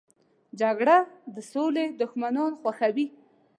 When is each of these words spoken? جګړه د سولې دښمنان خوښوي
جګړه 0.59 0.97
د 1.33 1.35
سولې 1.51 1.85
دښمنان 2.01 2.51
خوښوي 2.61 3.07